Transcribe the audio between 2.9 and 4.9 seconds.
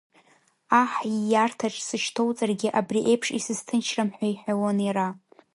еиԥш исызҭынчрам ҳәа иҳәалон